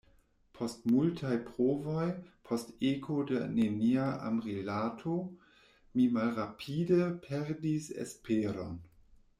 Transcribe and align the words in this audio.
Post 0.59 0.85
multaj 0.91 1.33
provoj, 1.49 2.05
post 2.49 2.73
eko 2.93 3.17
de 3.33 3.43
nenia 3.59 4.09
amrilato, 4.31 5.19
mi 5.99 6.09
malrapide 6.19 7.01
perdis 7.29 7.93
esperon. 8.07 8.79